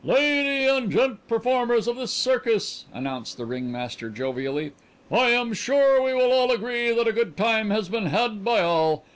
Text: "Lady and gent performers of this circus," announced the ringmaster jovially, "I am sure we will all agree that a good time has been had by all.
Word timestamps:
"Lady 0.03 0.65
and 0.65 0.91
gent 0.91 1.27
performers 1.27 1.87
of 1.87 1.95
this 1.95 2.11
circus," 2.11 2.85
announced 2.91 3.37
the 3.37 3.45
ringmaster 3.45 4.09
jovially, 4.09 4.71
"I 5.11 5.29
am 5.29 5.53
sure 5.53 6.01
we 6.01 6.11
will 6.15 6.31
all 6.31 6.51
agree 6.51 6.89
that 6.91 7.07
a 7.07 7.11
good 7.13 7.37
time 7.37 7.69
has 7.69 7.87
been 7.87 8.07
had 8.07 8.43
by 8.43 8.61
all. 8.61 9.05